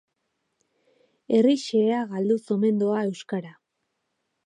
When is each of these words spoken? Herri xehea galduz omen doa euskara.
Herri 1.35 1.55
xehea 1.65 2.01
galduz 2.15 2.41
omen 2.59 2.75
doa 2.83 2.99
euskara. 3.09 3.53